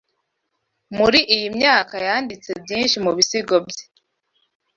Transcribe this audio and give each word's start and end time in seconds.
Muri 0.97 1.19
iyi 1.35 1.47
myaka 1.57 1.95
yanditse 2.07 2.49
byinshi 2.63 2.97
mu 3.05 3.11
bisigo 3.17 3.55
bye 3.67 3.83